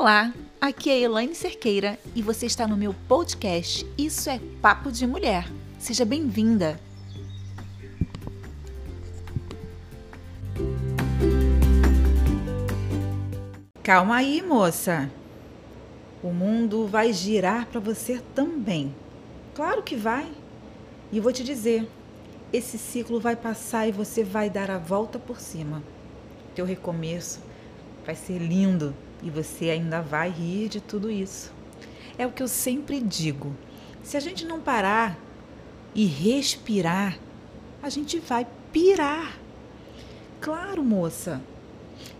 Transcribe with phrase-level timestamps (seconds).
[0.00, 5.06] Olá, aqui é Elaine Cerqueira e você está no meu podcast Isso é Papo de
[5.06, 5.46] Mulher.
[5.78, 6.80] Seja bem-vinda!
[13.82, 15.10] Calma aí, moça.
[16.22, 18.94] O mundo vai girar para você também.
[19.54, 20.32] Claro que vai.
[21.12, 21.86] E vou te dizer,
[22.50, 25.82] esse ciclo vai passar e você vai dar a volta por cima.
[26.54, 27.42] Teu recomeço
[28.06, 31.52] vai ser lindo e você ainda vai rir de tudo isso.
[32.18, 33.54] É o que eu sempre digo.
[34.02, 35.18] Se a gente não parar
[35.94, 37.18] e respirar,
[37.82, 39.38] a gente vai pirar.
[40.40, 41.40] Claro, moça.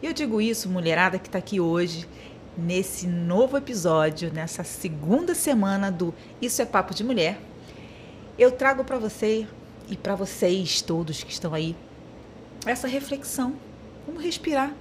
[0.03, 2.07] Eu digo isso, mulherada que está aqui hoje,
[2.57, 7.39] nesse novo episódio, nessa segunda semana do Isso é Papo de Mulher.
[8.39, 9.47] Eu trago para você
[9.89, 11.77] e para vocês todos que estão aí
[12.67, 13.55] essa reflexão.
[14.07, 14.75] Como respirar?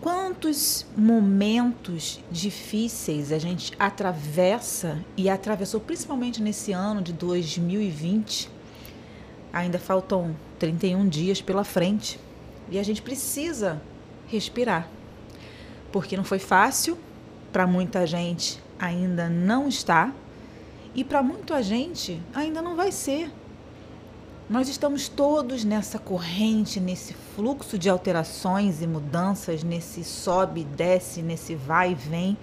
[0.00, 8.50] Quantos momentos difíceis a gente atravessa e atravessou principalmente nesse ano de 2020?
[9.52, 12.18] Ainda faltam 31 dias pela frente
[12.70, 13.82] e a gente precisa
[14.26, 14.88] respirar.
[15.92, 16.96] Porque não foi fácil,
[17.52, 20.14] para muita gente ainda não está
[20.94, 23.30] e para muita gente ainda não vai ser.
[24.50, 31.22] Nós estamos todos nessa corrente, nesse fluxo de alterações e mudanças, nesse sobe e desce,
[31.22, 32.36] nesse vai e vem,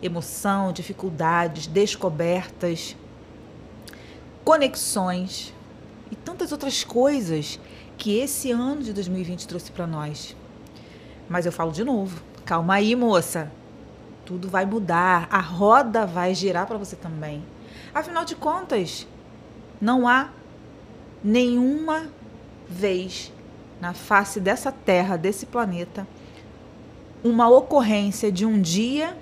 [0.00, 2.94] emoção, dificuldades, descobertas,
[4.44, 5.52] conexões
[6.08, 7.58] e tantas outras coisas
[7.98, 10.36] que esse ano de 2020 trouxe para nós.
[11.28, 13.50] Mas eu falo de novo, calma aí, moça.
[14.24, 17.44] Tudo vai mudar, a roda vai girar para você também.
[17.92, 19.04] Afinal de contas,
[19.80, 20.30] não há
[21.22, 22.08] nenhuma
[22.68, 23.32] vez
[23.80, 26.06] na face dessa terra, desse planeta,
[27.24, 29.16] uma ocorrência de um dia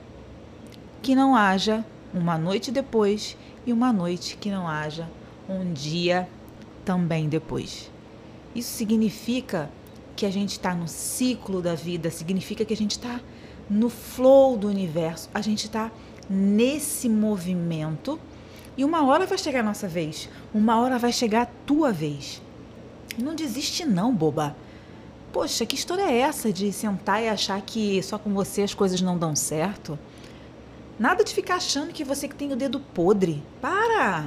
[1.02, 3.36] que não haja uma noite depois
[3.66, 5.08] e uma noite que não haja
[5.48, 6.28] um dia
[6.84, 7.90] também depois.
[8.54, 9.70] Isso significa
[10.16, 13.20] que a gente está no ciclo da vida, significa que a gente está
[13.70, 15.92] no flow do universo, a gente está
[16.28, 18.18] nesse movimento
[18.78, 22.40] e uma hora vai chegar a nossa vez, uma hora vai chegar a tua vez.
[23.18, 24.56] Não desiste não, boba.
[25.32, 29.02] Poxa, que história é essa de sentar e achar que só com você as coisas
[29.02, 29.98] não dão certo?
[30.96, 33.42] Nada de ficar achando que você que tem o dedo podre.
[33.60, 34.26] Para!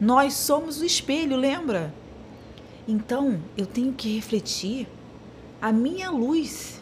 [0.00, 1.92] Nós somos o espelho, lembra?
[2.86, 4.88] Então, eu tenho que refletir
[5.60, 6.80] a minha luz.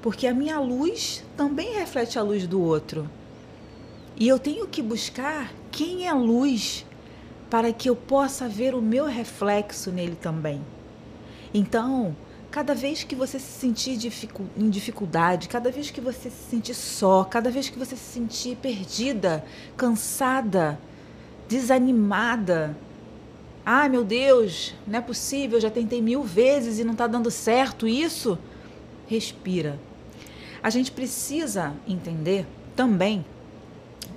[0.00, 3.08] Porque a minha luz também reflete a luz do outro.
[4.16, 6.84] E eu tenho que buscar quem é luz
[7.50, 10.60] para que eu possa ver o meu reflexo nele também.
[11.52, 12.16] Então,
[12.50, 13.98] cada vez que você se sentir
[14.56, 18.56] em dificuldade, cada vez que você se sentir só, cada vez que você se sentir
[18.56, 19.44] perdida,
[19.76, 20.78] cansada,
[21.48, 22.76] desanimada,
[23.64, 27.86] ah, meu Deus, não é possível, já tentei mil vezes e não está dando certo
[27.86, 28.36] isso.
[29.06, 29.78] Respira.
[30.62, 32.44] A gente precisa entender
[32.74, 33.24] também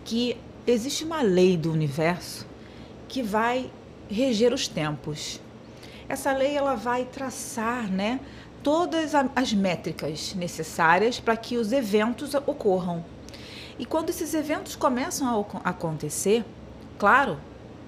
[0.05, 2.45] que existe uma lei do universo
[3.09, 3.69] que vai
[4.09, 5.41] reger os tempos.
[6.07, 8.19] Essa lei ela vai traçar, né,
[8.63, 13.03] todas as métricas necessárias para que os eventos ocorram.
[13.77, 15.27] E quando esses eventos começam
[15.63, 16.45] a acontecer,
[16.97, 17.37] claro,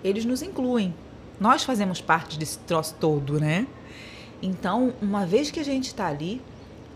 [0.03, 0.93] eles nos incluem.
[1.39, 3.67] Nós fazemos parte desse troço todo, né?
[4.41, 6.41] Então, uma vez que a gente está ali,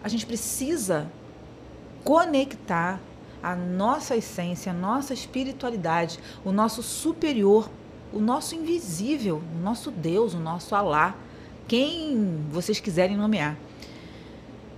[0.03, 1.07] a gente precisa
[2.03, 2.99] conectar
[3.41, 7.69] a nossa essência, a nossa espiritualidade, o nosso superior,
[8.13, 11.15] o nosso invisível, o nosso Deus, o nosso Alá,
[11.67, 13.57] quem vocês quiserem nomear.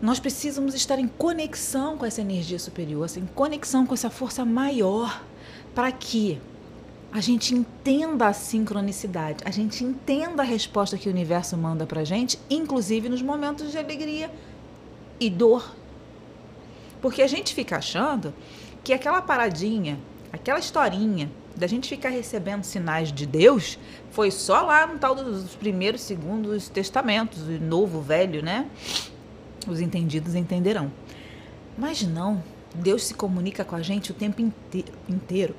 [0.01, 5.23] Nós precisamos estar em conexão com essa energia superior, em conexão com essa força maior,
[5.73, 6.39] para que
[7.11, 12.01] a gente entenda a sincronicidade, a gente entenda a resposta que o universo manda para
[12.01, 14.31] a gente, inclusive nos momentos de alegria
[15.19, 15.73] e dor
[17.03, 18.33] porque a gente fica achando
[18.81, 19.99] que aquela paradinha,
[20.31, 23.77] aquela historinha da gente ficar recebendo sinais de Deus
[24.11, 28.69] foi só lá no tal dos primeiros, segundos testamentos, o novo, velho, né?
[29.67, 30.89] Os entendidos entenderão.
[31.77, 32.41] Mas não,
[32.73, 34.41] Deus se comunica com a gente o tempo
[35.09, 35.57] inteiro.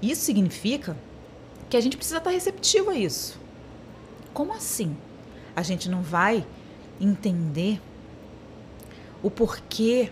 [0.00, 0.96] Isso significa
[1.68, 3.38] que a gente precisa estar receptivo a isso.
[4.32, 4.96] Como assim?
[5.54, 6.46] A gente não vai
[6.98, 7.78] entender
[9.22, 10.10] o porquê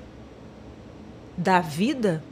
[1.37, 2.23] da vida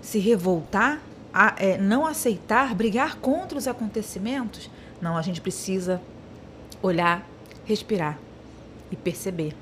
[0.00, 1.00] se revoltar,
[1.32, 4.70] a, é, não aceitar, brigar contra os acontecimentos.
[5.00, 6.00] Não, a gente precisa
[6.82, 7.26] olhar,
[7.64, 8.18] respirar
[8.90, 9.54] e perceber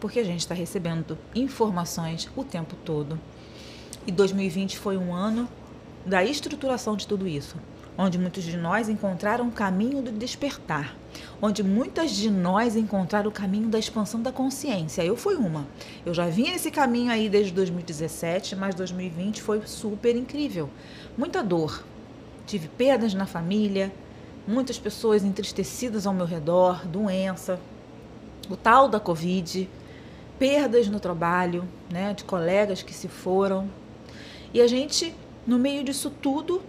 [0.00, 3.18] porque a gente está recebendo informações o tempo todo.
[4.06, 5.48] E 2020 foi um ano
[6.06, 7.56] da estruturação de tudo isso,
[7.96, 10.96] onde muitos de nós encontraram o caminho do despertar,
[11.40, 15.04] onde muitas de nós encontraram o caminho da expansão da consciência.
[15.04, 15.66] Eu fui uma.
[16.04, 20.68] Eu já vinha nesse caminho aí desde 2017, mas 2020 foi super incrível.
[21.16, 21.84] Muita dor.
[22.46, 23.92] Tive perdas na família,
[24.46, 27.60] muitas pessoas entristecidas ao meu redor, doença,
[28.48, 29.68] o tal da Covid,
[30.38, 33.68] perdas no trabalho, né, de colegas que se foram.
[34.52, 35.14] E a gente,
[35.46, 36.62] no meio disso tudo,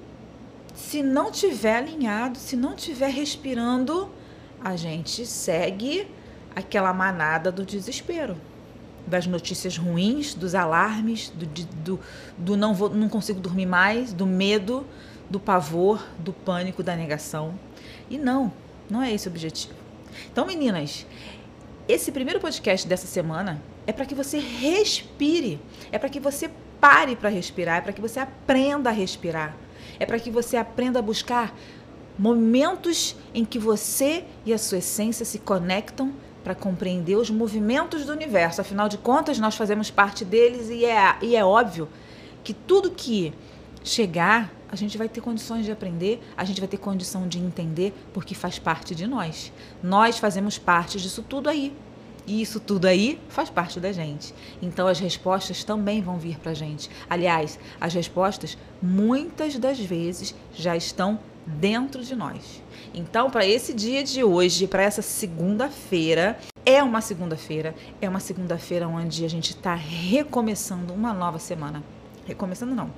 [0.76, 4.10] se não tiver alinhado, se não tiver respirando,
[4.64, 6.08] a gente segue
[6.56, 8.36] aquela manada do desespero,
[9.08, 12.00] das notícias ruins, dos alarmes, do, do,
[12.38, 14.86] do não, vou, não consigo dormir mais, do medo,
[15.30, 17.54] do pavor, do pânico, da negação.
[18.10, 18.52] E não,
[18.90, 19.74] não é esse o objetivo.
[20.32, 21.06] Então, meninas,
[21.88, 25.60] esse primeiro podcast dessa semana é para que você respire,
[25.92, 29.56] é para que você pare para respirar, é para que você aprenda a respirar,
[30.00, 31.54] é para que você aprenda a buscar
[32.20, 36.14] momentos em que você e a sua essência se conectam
[36.44, 38.60] para compreender os movimentos do universo.
[38.60, 41.88] Afinal de contas, nós fazemos parte deles e é, e é óbvio
[42.44, 43.34] que tudo que
[43.84, 47.94] chegar, a gente vai ter condições de aprender, a gente vai ter condição de entender,
[48.14, 49.52] porque faz parte de nós.
[49.82, 51.74] Nós fazemos parte disso tudo aí.
[52.28, 54.36] E isso tudo aí faz parte da gente.
[54.62, 56.90] Então as respostas também vão vir para a gente.
[57.10, 61.20] Aliás, as respostas muitas das vezes já estão
[61.58, 62.62] dentro de nós.
[62.94, 68.88] Então, para esse dia de hoje, para essa segunda-feira, é uma segunda-feira, é uma segunda-feira
[68.88, 71.84] onde a gente está recomeçando uma nova semana.
[72.26, 72.92] Recomeçando não,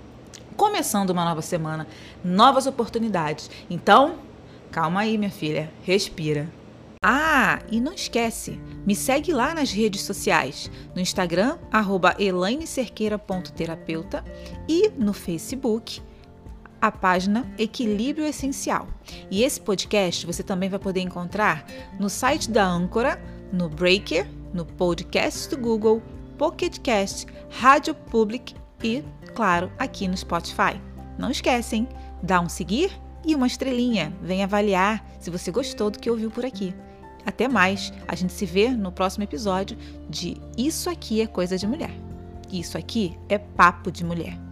[0.57, 1.87] começando uma nova semana,
[2.23, 3.49] novas oportunidades.
[3.69, 4.15] Então,
[4.71, 6.49] calma aí, minha filha, respira.
[7.03, 14.23] Ah, e não esquece, me segue lá nas redes sociais, no Instagram, arroba elainecerqueira.terapeuta
[14.69, 15.99] e no Facebook,
[16.81, 18.87] a página Equilíbrio Essencial.
[19.29, 21.65] E esse podcast você também vai poder encontrar
[21.99, 23.21] no site da Âncora,
[23.53, 26.01] no Breaker, no podcast do Google,
[26.37, 26.77] Pocket
[27.49, 29.03] Rádio Public e
[29.35, 30.81] claro, aqui no Spotify.
[31.17, 31.87] Não esquecem,
[32.23, 32.91] dá um seguir
[33.25, 34.11] e uma estrelinha.
[34.21, 36.73] Vem avaliar se você gostou do que ouviu por aqui.
[37.25, 39.77] Até mais, a gente se vê no próximo episódio
[40.09, 41.91] de Isso Aqui é Coisa de Mulher.
[42.51, 44.50] Isso aqui é Papo de Mulher.